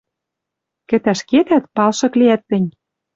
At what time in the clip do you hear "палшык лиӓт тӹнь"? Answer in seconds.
1.75-2.69